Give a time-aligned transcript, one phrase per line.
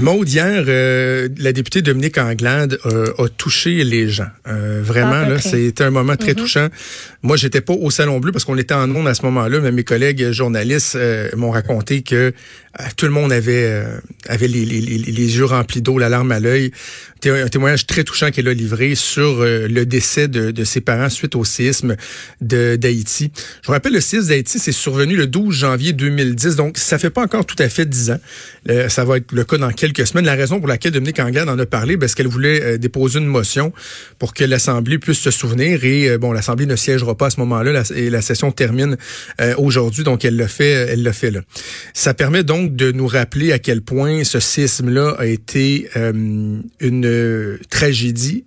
[0.00, 4.28] Maud, hier, euh, la députée Dominique Anglade euh, a touché les gens.
[4.46, 5.50] Euh, vraiment, là, près.
[5.50, 6.68] c'était un moment très touchant.
[7.22, 9.72] Moi, j'étais pas au Salon Bleu parce qu'on était en ondes à ce moment-là, mais
[9.72, 10.96] mes collègues journalistes
[11.36, 12.32] m'ont raconté que
[12.96, 13.84] tout le monde avait
[14.28, 16.70] avait les, les, les, les yeux remplis d'eau, la larme à l'œil.
[17.14, 21.08] C'était un témoignage très touchant qu'elle a livré sur le décès de, de ses parents
[21.08, 21.96] suite au séisme
[22.40, 23.32] d'Haïti.
[23.62, 27.10] Je vous rappelle, le séisme d'Haïti, c'est survenu le 12 janvier 2010, donc ça fait
[27.10, 28.20] pas encore tout à fait dix ans.
[28.88, 30.24] Ça va être le cas dans quelques semaines.
[30.26, 33.26] La raison pour laquelle Dominique Anglade en a parlé, parce qu'elle voulait euh, déposer une
[33.26, 33.72] motion
[34.18, 35.84] pour que l'Assemblée puisse se souvenir.
[35.84, 38.96] Et euh, bon, l'Assemblée ne siégera pas à ce moment-là et la session termine
[39.40, 41.40] euh, aujourd'hui, donc elle le fait, elle le fait là.
[41.94, 45.88] Ça permet donc de nous rappeler à quel point ce séisme-là a été
[46.80, 48.44] une tragédie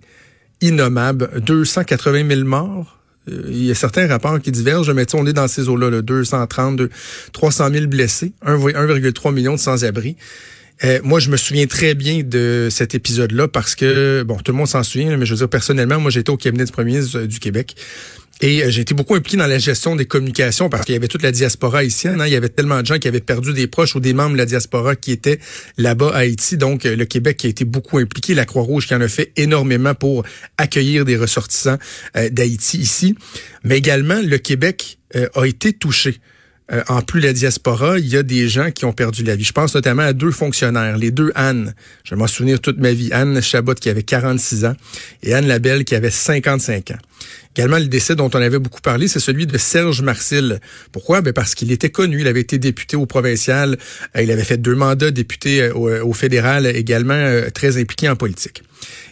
[0.60, 1.30] innommable.
[1.44, 2.98] 280 000 morts.
[3.28, 6.76] Il y a certains rapports qui divergent, mais on est dans ces eaux-là, là, 230,
[6.76, 6.90] deux-
[7.32, 10.16] 300 000 blessés, 1, 1,3 million de sans-abri.
[10.84, 14.58] Euh, moi, je me souviens très bien de cet épisode-là parce que, bon, tout le
[14.58, 17.20] monde s'en souvient, mais je veux dire, personnellement, moi, j'étais au cabinet du premier ministre
[17.20, 17.76] euh, du Québec.
[18.40, 21.06] Et euh, j'ai été beaucoup impliqué dans la gestion des communications parce qu'il y avait
[21.06, 22.20] toute la diaspora haïtienne.
[22.20, 22.26] hein.
[22.26, 24.38] Il y avait tellement de gens qui avaient perdu des proches ou des membres de
[24.38, 25.38] la diaspora qui étaient
[25.78, 26.56] là-bas à Haïti.
[26.56, 29.94] Donc, le Québec qui a été beaucoup impliqué, la Croix-Rouge qui en a fait énormément
[29.94, 30.24] pour
[30.58, 31.78] accueillir des ressortissants
[32.14, 33.14] d'Haïti ici.
[33.62, 34.98] Mais également, le Québec
[35.34, 36.18] a été touché.
[36.72, 39.44] Euh, en plus la diaspora, il y a des gens qui ont perdu la vie.
[39.44, 41.74] Je pense notamment à deux fonctionnaires, les deux Anne.
[42.04, 43.10] Je vais m'en souvenir toute ma vie.
[43.12, 44.74] Anne Chabot qui avait 46 ans
[45.22, 46.98] et Anne Labelle qui avait 55 ans.
[47.54, 50.60] Également, le décès dont on avait beaucoup parlé, c'est celui de Serge Marcil.
[50.90, 51.20] Pourquoi?
[51.20, 52.20] Ben parce qu'il était connu.
[52.20, 53.76] Il avait été député au provincial.
[54.16, 58.62] Euh, il avait fait deux mandats, député euh, au, fédéral, également très impliqué en politique.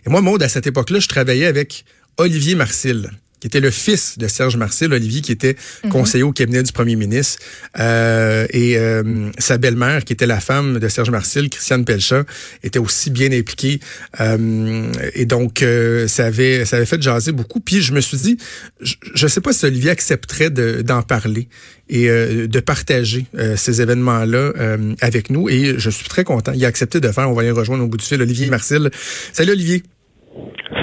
[0.06, 1.84] Et moi, Maude, à cette époque-là, je travaillais avec
[2.16, 5.56] Olivier Marcil qui était le fils de Serge Marcil, Olivier, qui était
[5.90, 7.38] conseiller au cabinet du premier ministre,
[7.78, 12.24] euh, et euh, sa belle-mère, qui était la femme de Serge Marcil, Christiane Pelchat,
[12.62, 13.80] était aussi bien impliquée.
[14.20, 17.60] Euh, et donc, euh, ça avait ça avait fait jaser beaucoup.
[17.60, 18.36] Puis je me suis dit,
[18.80, 21.48] je ne sais pas si Olivier accepterait de- d'en parler
[21.88, 25.48] et euh, de partager euh, ces événements-là euh, avec nous.
[25.48, 26.52] Et je suis très content.
[26.54, 27.28] Il a accepté de faire.
[27.28, 28.90] On va aller rejoindre au bout du fil Olivier Marcil.
[29.32, 29.82] Salut Olivier.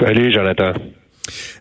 [0.04, 0.72] Salut, Jonathan.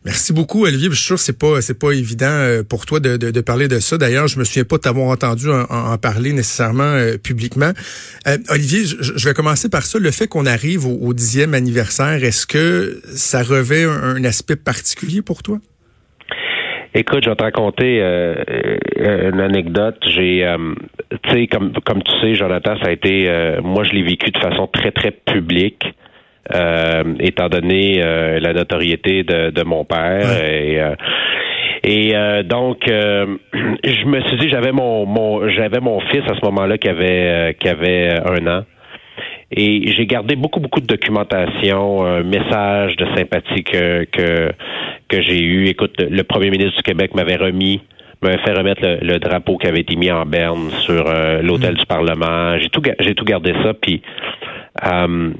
[0.05, 0.89] Merci beaucoup, Olivier.
[0.89, 3.67] Je suis sûr que c'est pas c'est pas évident euh, pour toi de, de, parler
[3.67, 3.97] de ça.
[3.97, 7.71] D'ailleurs, je me souviens pas t'avoir entendu en, parler nécessairement euh, publiquement.
[8.27, 9.99] Euh, Olivier, je, vais commencer par ça.
[9.99, 15.43] Le fait qu'on arrive au, dixième anniversaire, est-ce que ça revêt un, aspect particulier pour
[15.43, 15.57] toi?
[16.93, 19.97] Écoute, je vais te raconter une anecdote.
[20.05, 20.45] J'ai,
[21.23, 23.29] tu sais, comme comme tu sais, Jonathan, ça a été,
[23.63, 25.83] moi, je l'ai vécu de façon très très publique,
[27.19, 30.81] étant donné euh, la notoriété de, de mon père et.
[30.81, 30.95] euh,
[31.83, 36.35] et euh, donc, euh, je me suis dit, j'avais mon, mon j'avais mon fils à
[36.35, 38.63] ce moment-là qui avait euh, qui avait un an.
[39.51, 44.51] Et j'ai gardé beaucoup, beaucoup de documentation, un message de sympathie que, que,
[45.07, 45.67] que j'ai eu.
[45.67, 47.81] Écoute, le, premier ministre du Québec m'avait remis,
[48.21, 51.75] m'avait fait remettre le, le drapeau qui avait été mis en berne sur euh, l'hôtel
[51.75, 52.57] du Parlement.
[52.59, 53.73] J'ai tout, j'ai tout gardé ça.
[53.73, 54.01] Puis
[54.85, 55.31] euh,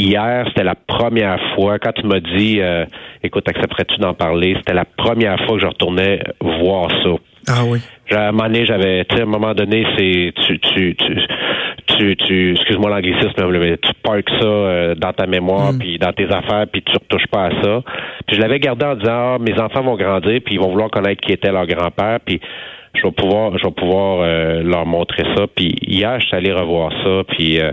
[0.00, 2.84] hier, c'était la première fois, quand tu m'as dit, euh,
[3.22, 4.54] écoute, accepterais-tu d'en parler?
[4.58, 7.10] C'était la première fois que je retournais voir ça.
[7.48, 7.78] Ah oui.
[8.10, 11.16] À un moment donné, j'avais, tu sais, à un moment donné, c'est, tu, tu, tu,
[11.86, 16.26] tu, tu excuse-moi l'anglicisme, mais tu parques ça euh, dans ta mémoire, puis dans tes
[16.26, 17.82] affaires, puis tu retouches pas à ça.
[18.26, 20.90] Puis je l'avais gardé en disant, ah, mes enfants vont grandir, puis ils vont vouloir
[20.90, 22.40] connaître qui était leur grand-père, puis
[22.94, 25.46] je vais pouvoir, je vais pouvoir euh, leur montrer ça.
[25.54, 27.70] Puis hier, je suis allé revoir ça, puis euh,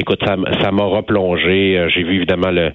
[0.00, 1.78] écoute, ça, ça m'a replongé.
[1.78, 2.70] Euh, J'ai vu évidemment le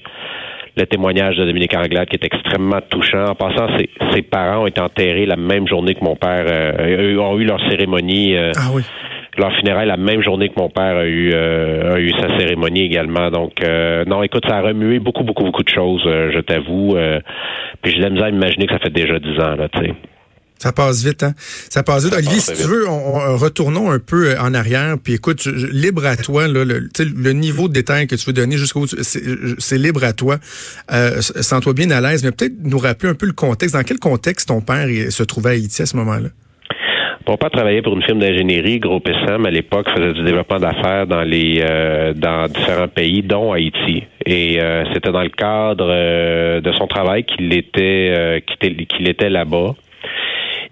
[0.76, 3.26] le témoignage de Dominique Anglade qui est extrêmement touchant.
[3.26, 6.46] En passant, ses, ses parents ont été enterrés la même journée que mon père.
[6.52, 8.82] Euh, eux ont eu leur cérémonie, euh, Ah oui.
[9.38, 12.86] leur funérailles la même journée que mon père a eu, euh, a eu sa cérémonie
[12.86, 13.30] également.
[13.30, 16.96] Donc, euh, non, écoute, ça a remué beaucoup, beaucoup, beaucoup de choses, euh, je t'avoue.
[16.96, 17.20] Euh,
[17.84, 19.80] puis j'ai de la misère à imaginer que ça fait déjà dix ans, là, tu
[19.80, 19.94] sais.
[20.64, 21.34] Ça passe vite, hein?
[21.70, 22.14] Ça passe vite.
[22.14, 24.96] Olivier, passe si tu veux, on, on- retournons un peu euh, en arrière.
[25.04, 28.56] Puis écoute, libre à toi, là, le, le niveau de détail que tu veux donner
[28.56, 29.22] jusqu'au c'est
[29.58, 30.38] c'est libre à toi.
[30.94, 33.76] Euh, Sens-toi bien à l'aise, mais peut-être nous rappeler un peu le contexte.
[33.76, 36.30] Dans quel contexte ton père se trouvait à Haïti à ce moment-là?
[37.28, 41.08] Mon père travaillait pour une firme d'ingénierie, Groupe SM, à l'époque, faisait du développement d'affaires
[41.08, 44.04] dans les euh, dans différents pays, dont Haïti.
[44.26, 48.86] Et euh, c'était dans le cadre euh, de son travail qu'il était euh, qu'il était,
[48.86, 49.74] qu'il était là-bas.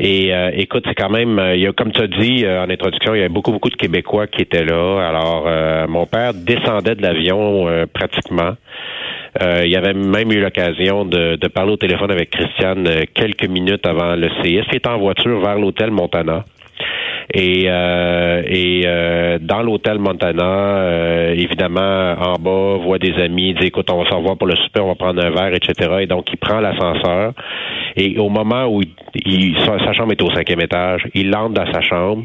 [0.04, 2.64] Et euh, écoute, c'est quand même, euh, il y a, comme tu as dit euh,
[2.64, 5.08] en introduction, il y avait beaucoup, beaucoup de Québécois qui étaient là.
[5.08, 8.56] Alors, euh, mon père descendait de l'avion pratiquement.
[9.44, 13.86] Euh, il avait même eu l'occasion de, de, parler au téléphone avec Christiane quelques minutes
[13.86, 14.66] avant le CS.
[14.72, 16.46] Il était en voiture vers l'hôtel Montana.
[17.34, 23.68] Et, euh, et euh, dans l'hôtel Montana, euh, évidemment, en bas, voit des amis, dit
[23.68, 25.98] écoute, on va se revoir pour le super, on va prendre un verre, etc.
[26.02, 27.34] Et donc, il prend l'ascenseur.
[27.96, 28.82] Et au moment où
[29.26, 32.24] il, sa, chambre est au cinquième étage, il entre dans sa chambre.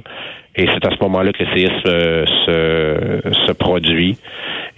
[0.56, 4.16] Et c'est à ce moment-là que le séisme se, se produit.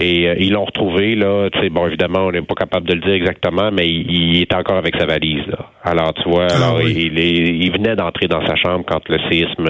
[0.01, 3.01] Et ils l'ont retrouvé, là, tu sais, bon, évidemment, on n'est pas capable de le
[3.01, 5.71] dire exactement, mais il, est encore avec sa valise, là.
[5.83, 9.67] Alors, tu vois, ah alors, il, il, venait d'entrer dans sa chambre quand le séisme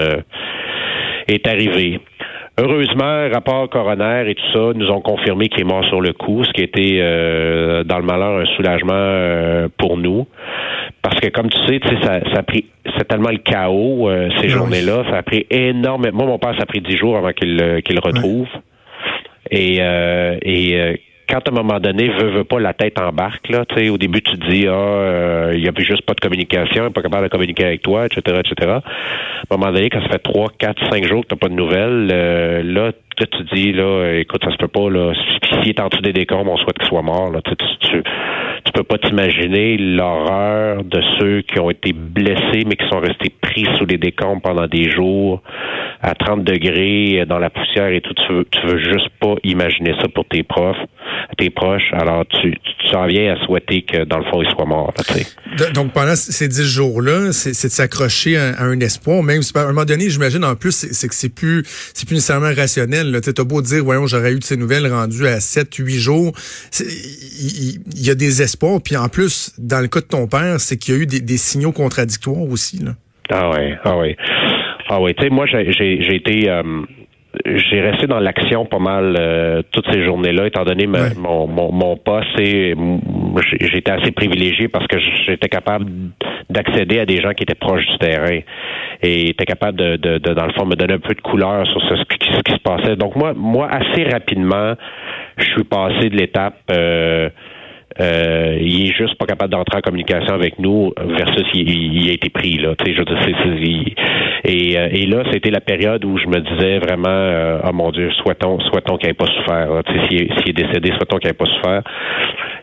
[1.29, 2.01] est arrivé.
[2.61, 6.43] Heureusement, rapport coroner et tout ça nous ont confirmé qu'il est mort sur le coup,
[6.43, 10.27] ce qui était euh, dans le malheur un soulagement euh, pour nous.
[11.01, 12.65] Parce que comme tu sais, ça, ça a pris
[12.99, 15.05] c'est tellement le chaos euh, ces journées-là.
[15.11, 16.19] Ça a pris énormément.
[16.19, 18.49] Moi, mon père, ça a pris dix jours avant qu'il qu'il retrouve.
[19.51, 23.77] Et, et quand à un moment donné, veut, veut pas, la tête embarque, là, tu
[23.77, 26.87] sais, au début, tu te dis, ah, euh, il y a juste pas de communication,
[26.87, 28.71] il pas capable de communiquer avec toi, etc., etc.
[28.71, 31.55] À un moment donné, quand ça fait trois, quatre, cinq jours que t'as pas de
[31.55, 32.93] nouvelles, euh, là,
[33.25, 35.13] tu te dis, là, écoute, ça se peut pas, là,
[35.43, 38.03] s'il est en dessous des décombres, on souhaite qu'il soit mort, là, tu, tu,
[38.65, 43.33] tu peux pas t'imaginer l'horreur de ceux qui ont été blessés, mais qui sont restés
[43.41, 45.43] pris sous les décombres pendant des jours,
[46.01, 49.95] à 30 degrés, dans la poussière et tout, tu veux, tu veux juste pas imaginer
[50.01, 50.79] ça pour tes profs
[51.37, 51.93] tes proches.
[51.93, 52.55] Alors, tu,
[52.87, 54.93] tu en viens à souhaiter que, dans le fond, il soit mort.
[55.75, 59.67] donc, pendant ces dix jours-là, c'est de s'accrocher à, un espoir, même si à un
[59.69, 61.63] moment donné, j'imagine, en plus, c'est que c'est plus
[61.95, 63.08] c'est plus nécessairement rationnel.
[63.21, 66.33] Tu as beau dire, voyons, j'aurais eu de ces nouvelles rendues à 7, 8 jours.
[66.81, 68.81] Il y, a des espoirs.
[68.83, 71.37] Puis en plus, dans le cas de ton père, c'est qu'il y a eu des,
[71.37, 72.79] signaux contradictoires aussi.
[72.79, 72.93] Là.
[73.31, 74.17] Ah oui, ah oui.
[74.89, 76.49] Ah oui, tu sais, moi, j'ai été...
[76.49, 76.83] Euh,
[77.47, 81.97] j'ai resté dans l'action pas mal euh, toutes ces journées-là, étant donné mon, mon, mon
[81.97, 82.29] poste.
[82.39, 85.87] J'étais assez privilégié parce que j'étais capable
[86.51, 88.41] d'accéder à des gens qui étaient proches du terrain
[89.03, 91.81] et étaient capables de, de, dans le fond, me donner un peu de couleur sur
[91.83, 92.05] ce, ce
[92.43, 92.97] qui se passait.
[92.97, 94.75] Donc moi, moi, assez rapidement,
[95.37, 97.29] je suis passé de l'étape euh,
[98.01, 102.29] euh, il est juste pas capable d'entrer en communication avec nous versus il, a été
[102.29, 102.75] pris là.
[102.77, 103.03] Tu sais, je
[104.45, 107.91] et, euh, et là, c'était la période où je me disais vraiment, euh, oh mon
[107.91, 109.69] Dieu, souhaitons, souhaitons qu'il n'ait pas souffert.
[109.87, 111.83] Tu sais, s'il, est, est décédé, souhaitons qu'il n'ait pas souffert.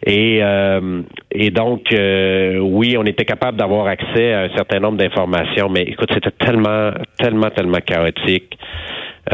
[0.06, 1.02] Et, euh,
[1.32, 6.10] et donc, oui, on était capable d'avoir accès à un certain nombre d'informations, mais écoute,
[6.14, 8.58] c'était tellement, tellement, tellement chaotique.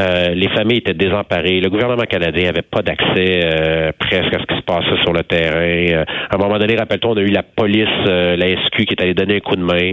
[0.00, 1.60] Euh, les familles étaient désemparées.
[1.60, 5.22] Le gouvernement canadien n'avait pas d'accès euh, presque à ce qui se passait sur le
[5.22, 6.00] terrain.
[6.00, 9.02] Euh, à un moment donné, rappelle-toi, on a eu la police, la SQ qui est
[9.02, 9.92] allée donner un coup de main.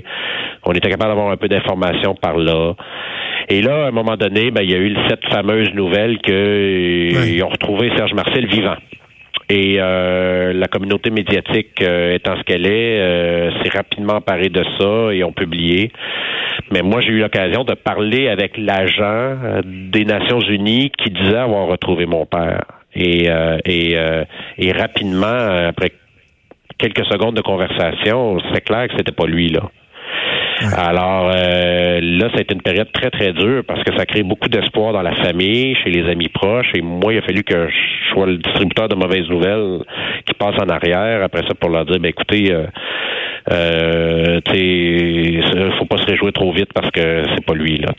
[0.65, 2.73] On était capable d'avoir un peu d'informations par là.
[3.49, 7.43] Et là, à un moment donné, ben, il y a eu cette fameuse nouvelle qu'ils
[7.43, 8.75] ont retrouvé Serge Marcel vivant.
[9.49, 15.33] Et la communauté médiatique étant ce qu'elle est, s'est rapidement emparée de ça et ont
[15.33, 15.91] publié.
[16.71, 21.37] Mais moi, j'ai eu l'occasion de parler avec l'agent euh, des Nations Unies qui disait
[21.37, 22.63] avoir retrouvé mon père.
[22.95, 24.23] Et, euh, et, euh,
[24.57, 25.91] et rapidement, après
[26.77, 29.69] quelques secondes de conversation, c'est clair que c'était pas lui là.
[30.75, 34.23] Alors euh, là, ça a été une période très, très dure parce que ça crée
[34.23, 36.71] beaucoup d'espoir dans la famille, chez les amis proches.
[36.75, 39.79] Et moi, il a fallu que je sois le distributeur de mauvaises nouvelles
[40.25, 41.23] qui passe en arrière.
[41.23, 42.65] Après ça, pour leur dire, ben écoutez, euh,
[43.51, 44.39] euh,
[45.77, 47.89] faut pas se réjouir trop vite parce que c'est pas lui là.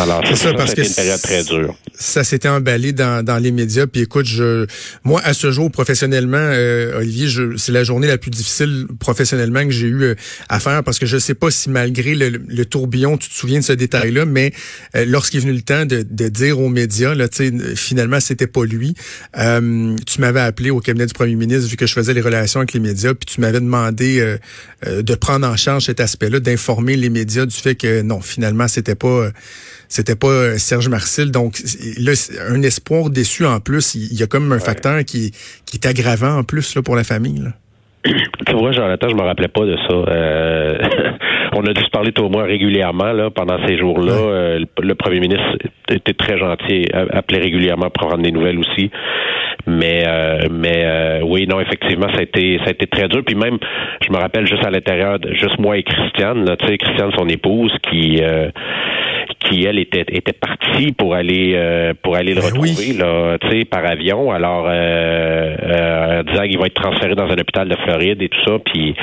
[0.00, 1.74] Alors c'est ça, parce que une période très dure.
[1.92, 3.86] Ça s'était emballé dans, dans les médias.
[3.86, 4.66] Puis écoute, je,
[5.04, 9.70] moi à ce jour professionnellement, euh, Olivier, c'est la journée la plus difficile professionnellement que
[9.70, 10.14] j'ai eu euh,
[10.48, 13.60] à faire parce que je sais pas si malgré le, le tourbillon, tu te souviens
[13.60, 14.52] de ce détail-là, mais
[14.96, 17.26] euh, lorsqu'il est venu le temps de, de dire aux médias, là,
[17.76, 18.94] finalement c'était pas lui.
[19.38, 22.60] Euh, tu m'avais appelé au cabinet du premier ministre vu que je faisais les relations
[22.60, 24.36] avec les médias, puis tu m'avais demandé
[24.86, 28.94] de prendre en charge cet aspect-là, d'informer les médias du fait que non, finalement, c'était
[28.94, 29.30] pas
[29.90, 31.30] c'était pas euh, Serge Marcel.
[31.32, 31.60] Donc
[31.98, 32.12] là,
[32.48, 33.96] un espoir déçu en plus.
[33.96, 35.32] Il y a comme un facteur qui,
[35.66, 37.40] qui est aggravant en plus là, pour la famille.
[37.40, 37.50] Là.
[38.46, 39.92] Tu vois, Jonathan, je me rappelais pas de ça.
[39.92, 40.78] Euh,
[41.52, 44.12] on a dû se parler toi et moi régulièrement là, pendant ces jours-là.
[44.12, 45.56] Euh, le, premier ministre
[45.90, 48.90] était très gentil, appelait régulièrement pour prendre des nouvelles aussi.
[49.66, 53.22] Mais euh, mais euh, oui, non, effectivement, ça a été ça a été très dur.
[53.24, 53.58] Puis même,
[54.06, 57.72] je me rappelle juste à l'intérieur, juste moi et Christiane, tu sais, Christiane, son épouse,
[57.90, 58.22] qui
[59.40, 63.64] qui elle était était partie pour aller pour aller le ben retrouver là, tu sais,
[63.64, 64.30] par avion.
[64.30, 64.66] Alors
[65.70, 68.58] euh, disant qu'il va être transféré dans un hôpital de Floride et tout ça.
[68.64, 68.94] Puis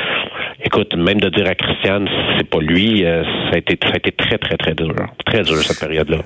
[0.63, 4.11] écoute, même de dire à Christiane c'est pas lui, ça a été ça a été
[4.11, 4.93] très très très dur,
[5.25, 6.19] très dur cette période là.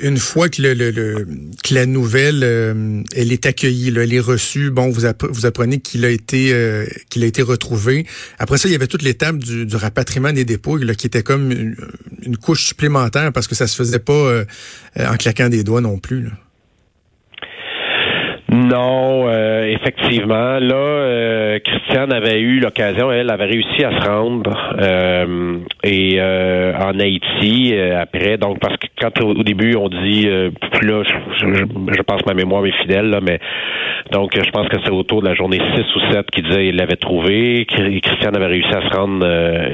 [0.00, 1.26] une fois que, le,
[1.64, 5.78] que la nouvelle euh, elle est accueillie, là, elle est reçue, bon, vous, vous apprenez
[5.78, 8.06] qu'il a été euh, qu'il a été retrouvé.
[8.38, 11.22] Après ça, il y avait toute l'étape du, du rapatriement des dépôts, là, qui était
[11.22, 14.44] comme une, couche supplémentaire parce que ça se faisait pas euh,
[14.98, 16.22] en claquant des doigts non plus.
[16.22, 16.30] Là.
[18.48, 19.26] Non,
[19.66, 20.58] euh, effectivement.
[20.58, 26.98] Là, euh, Christiane avait eu l'occasion, elle avait réussi à se rendre euh, et en
[26.98, 28.38] Haïti après.
[28.38, 33.10] Donc, parce que quand au, début on dit, là, je, pense ma mémoire est fidèle,
[33.10, 33.38] là, mais
[34.12, 36.76] donc je pense que c'est autour de la journée 6 ou 7 qu'il disait qu'il
[36.76, 37.66] l'avait trouvé.
[37.66, 39.26] Christiane avait réussi à se rendre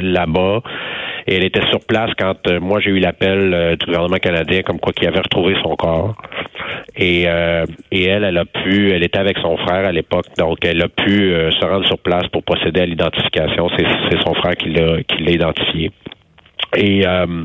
[0.03, 0.63] là-bas.
[1.27, 4.93] Et elle était sur place quand moi j'ai eu l'appel du gouvernement canadien comme quoi
[4.93, 6.17] qu'il avait retrouvé son corps.
[6.97, 10.59] Et, euh, et elle, elle a pu, elle était avec son frère à l'époque, donc
[10.63, 13.71] elle a pu euh, se rendre sur place pour procéder à l'identification.
[13.79, 15.91] C'est son frère qui l'a qui l'a identifié.
[16.77, 17.45] Et euh,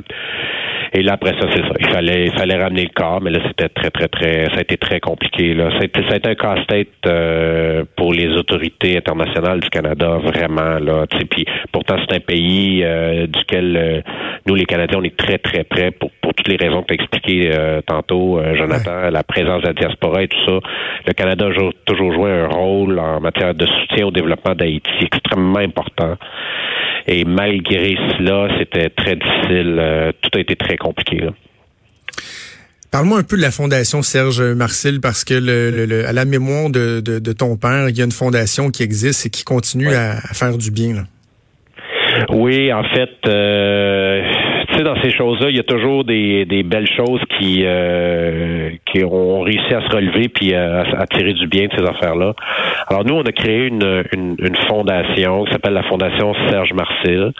[0.93, 1.73] et là, après ça, c'est ça.
[1.79, 4.61] Il fallait, il fallait ramener le corps, mais là, c'était très, très, très, ça a
[4.61, 5.53] été très compliqué.
[5.53, 5.69] Là.
[5.71, 10.17] Ça, a été, ça a été un casse-tête euh, pour les autorités internationales du Canada,
[10.23, 10.79] vraiment.
[10.79, 14.01] Là, puis pourtant, c'est un pays euh, duquel euh,
[14.45, 16.93] nous, les Canadiens, on est très, très près pour, pour toutes les raisons que tu
[16.93, 17.51] as expliquées
[17.85, 20.59] tantôt, Jonathan, la présence de la diaspora et tout ça.
[21.05, 25.59] Le Canada a toujours joué un rôle en matière de soutien au développement d'Haïti extrêmement
[25.59, 26.15] important.
[27.07, 29.77] Et malgré cela, c'était très difficile.
[29.79, 31.29] Euh, tout a été très compliqué.
[32.91, 37.33] Parle-moi un peu de la fondation Serge Marcel parce que le, à la mémoire de,
[37.33, 40.71] ton père, il y a une fondation qui existe et qui continue à, faire du
[40.71, 41.05] bien.
[42.29, 44.21] Oui, en fait, euh,
[44.83, 49.73] dans ces choses-là, il y a toujours des, belles choses qui euh, qui ont réussi
[49.73, 52.33] à se relever puis à, tirer du bien de ces affaires-là.
[52.89, 57.31] Alors nous, on a créé une, une, fondation qui s'appelle la Fondation Serge Marcel.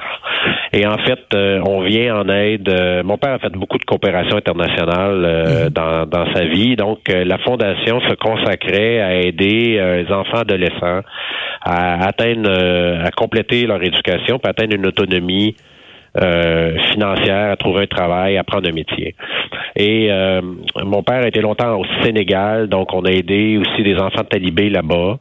[0.74, 2.70] Et en fait, euh, on vient en aide.
[2.70, 5.70] Euh, mon père a fait beaucoup de coopération internationale mm-hmm.
[5.70, 6.76] dans, dans sa vie.
[6.76, 11.02] Donc, la fondation se consacrait à aider les enfants adolescents
[11.62, 12.50] à atteindre,
[13.04, 15.56] à compléter leur éducation, puis atteindre une autonomie
[16.92, 19.16] financière, à trouver un travail, à prendre un métier.
[19.76, 20.42] Et euh,
[20.84, 24.28] mon père a été longtemps au Sénégal, donc on a aidé aussi des enfants de
[24.28, 25.18] talibés là-bas.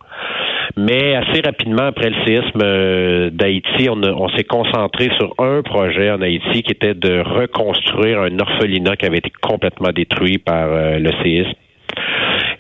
[0.79, 6.21] Mais assez rapidement après le séisme euh, d'Haïti, on s'est concentré sur un projet en
[6.21, 11.55] Haïti qui était de reconstruire un orphelinat qui avait été complètement détruit par le séisme.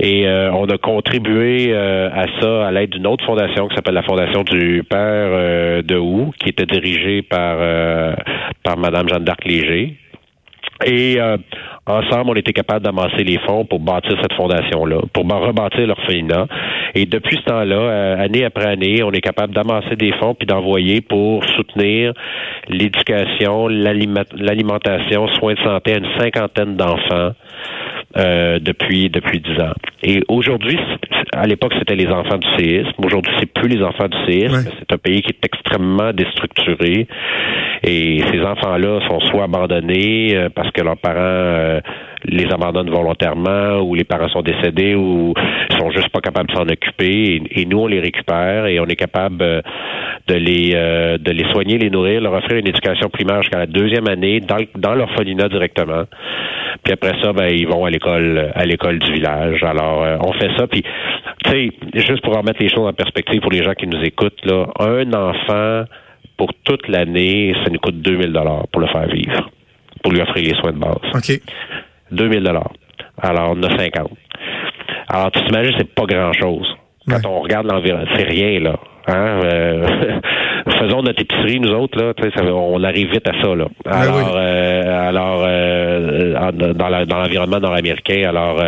[0.00, 3.94] Et euh, on a contribué euh, à ça à l'aide d'une autre fondation qui s'appelle
[3.94, 7.58] la Fondation du Père euh, de Hou, qui était dirigée par,
[8.62, 9.96] par Madame Jeanne d'Arc Léger.
[10.84, 11.18] Et
[11.86, 16.46] ensemble, on était capable d'amasser les fonds pour bâtir cette fondation-là, pour rebâtir l'orphelinat.
[16.94, 21.00] Et depuis ce temps-là, année après année, on est capable d'amasser des fonds puis d'envoyer
[21.00, 22.12] pour soutenir
[22.68, 27.32] l'éducation, l'alimentation, soins de santé à une cinquantaine d'enfants
[28.18, 29.74] euh, depuis depuis dix ans.
[30.02, 30.78] Et aujourd'hui,
[31.34, 32.92] à l'époque, c'était les enfants du séisme.
[33.04, 34.70] Aujourd'hui, c'est plus les enfants du séisme.
[34.78, 37.06] C'est un pays qui est extrêmement déstructuré.
[37.82, 41.80] Et ces enfants-là sont soit abandonnés euh, parce que leurs parents euh,
[42.24, 45.34] les abandonnent volontairement ou les parents sont décédés ou
[45.78, 47.42] sont juste pas capables de s'en occuper.
[47.50, 49.62] Et, nous, on les récupère et on est capable
[50.26, 54.08] de les de les soigner, les nourrir, leur offrir une éducation primaire jusqu'à la deuxième
[54.08, 56.04] année dans, dans l'orphelinat directement.
[56.82, 59.62] Puis après ça, ben, ils vont à l'école à l'école du village.
[59.62, 60.66] Alors, euh, on fait ça.
[60.66, 60.82] Puis,
[61.44, 64.44] tu sais, juste pour remettre les choses en perspective pour les gens qui nous écoutent,
[64.44, 65.84] là, un enfant
[66.36, 69.50] pour toute l'année, ça nous coûte 2000 dollars pour le faire vivre,
[70.02, 70.98] pour lui offrir les soins de base.
[71.14, 71.40] OK.
[72.10, 72.72] 2000 dollars.
[73.22, 74.10] Alors, on a 50.
[75.08, 76.66] Alors, tu t'imagines, c'est pas grand-chose.
[77.08, 78.76] Quand on regarde l'environnement, c'est rien, là.
[79.06, 79.40] Hein?
[79.44, 79.86] Euh,
[80.72, 83.54] faisons notre épicerie, nous autres, là, ça, on arrive vite à ça.
[83.54, 83.66] Là.
[83.84, 88.60] Ben alors, euh, alors euh, dans l'environnement nord-américain, alors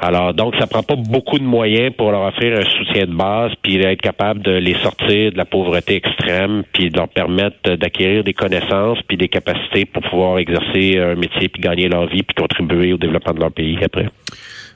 [0.00, 3.52] alors, donc, ça prend pas beaucoup de moyens pour leur offrir un soutien de base,
[3.62, 8.22] puis être capable de les sortir de la pauvreté extrême, puis de leur permettre d'acquérir
[8.22, 12.34] des connaissances, puis des capacités pour pouvoir exercer un métier, puis gagner leur vie, puis
[12.34, 14.08] contribuer au développement de leur pays après.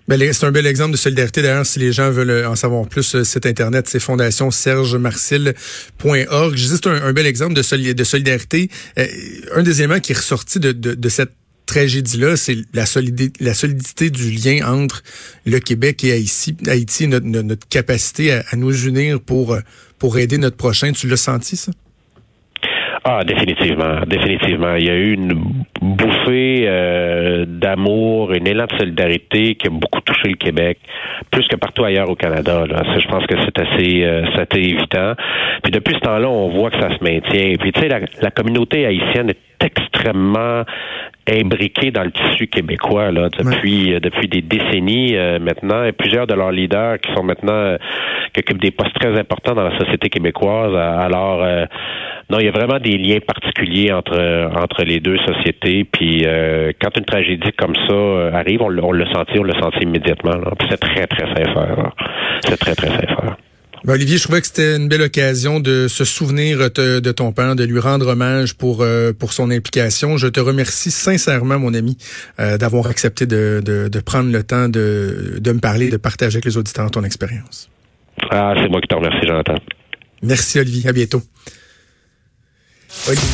[0.09, 1.43] Ben, c'est un bel exemple de solidarité.
[1.43, 6.57] D'ailleurs, si les gens veulent en savoir plus, euh, site internet, c'est fondationsergemarcil.org.
[6.57, 8.71] C'est un, un bel exemple de, solidarité.
[8.99, 9.05] Euh,
[9.55, 11.33] un des éléments qui est ressorti de, cette
[11.67, 15.03] tragédie-là, c'est la solidité, du lien entre
[15.47, 19.61] le Québec et Haïti, Haïti notre, capacité à, nous unir pour, euh,
[20.19, 20.91] aider notre prochain.
[20.91, 21.71] Tu l'as senti, ça?
[23.05, 24.75] Ah, définitivement, définitivement.
[24.75, 25.33] Il y a eu une
[25.81, 30.79] bouffée euh, d'amour, une élan de solidarité qui a beaucoup touché le Québec,
[31.31, 32.65] plus que partout ailleurs au Canada.
[32.67, 35.15] Je pense que c'est assez, euh, évident.
[35.63, 37.55] Puis depuis ce temps-là, on voit que ça se maintient.
[37.59, 40.65] Puis tu sais, la, la communauté haïtienne est extrêmement
[41.29, 45.85] imbriqués dans le tissu québécois là depuis euh, depuis des décennies euh, maintenant.
[45.85, 47.79] Et plusieurs de leurs leaders qui sont maintenant euh,
[48.33, 51.45] qui occupent des postes très importants dans la société québécoise alors
[52.31, 55.85] non il y a vraiment des liens particuliers entre entre les deux sociétés.
[55.85, 56.25] Puis
[56.81, 60.33] quand une tragédie comme ça arrive on, on le sentit on le sentit immédiatement
[60.69, 61.93] c'est très très sincère
[62.41, 63.37] c'est très très sincère
[63.85, 67.57] ben, Olivier, je trouvais que c'était une belle occasion de se souvenir de ton père,
[67.57, 70.17] de lui rendre hommage pour euh, pour son implication.
[70.17, 71.97] Je te remercie sincèrement, mon ami,
[72.39, 76.37] euh, d'avoir accepté de, de, de, prendre le temps de, de me parler, de partager
[76.37, 77.71] avec les auditeurs ton expérience.
[78.31, 79.55] Ah, c'est moi qui te remercie, Jonathan.
[80.23, 80.89] Merci, Olivier.
[80.89, 81.23] À bientôt.